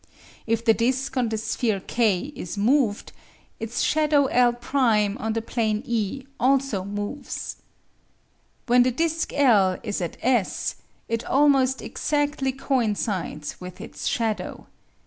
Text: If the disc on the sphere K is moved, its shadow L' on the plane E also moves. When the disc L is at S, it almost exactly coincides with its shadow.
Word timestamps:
If 0.47 0.65
the 0.65 0.73
disc 0.73 1.15
on 1.15 1.29
the 1.29 1.37
sphere 1.37 1.79
K 1.79 2.33
is 2.35 2.57
moved, 2.57 3.11
its 3.59 3.81
shadow 3.81 4.25
L' 4.25 4.57
on 4.73 5.33
the 5.33 5.43
plane 5.43 5.83
E 5.85 6.23
also 6.39 6.83
moves. 6.83 7.57
When 8.65 8.81
the 8.81 8.89
disc 8.89 9.31
L 9.31 9.77
is 9.83 10.01
at 10.01 10.17
S, 10.23 10.77
it 11.07 11.23
almost 11.25 11.83
exactly 11.83 12.51
coincides 12.51 13.61
with 13.61 13.79
its 13.79 14.07
shadow. 14.07 14.65